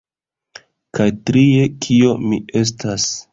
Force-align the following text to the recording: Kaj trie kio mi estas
Kaj 0.99 1.07
trie 1.31 1.67
kio 1.85 2.17
mi 2.33 2.41
estas 2.63 3.07